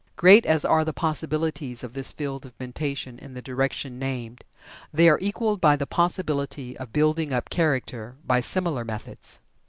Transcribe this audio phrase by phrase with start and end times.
[0.15, 4.43] Great as are the possibilities of this field of mentation in the direction named,
[4.91, 9.41] they are equaled by the possibilities of building up character by similar methods.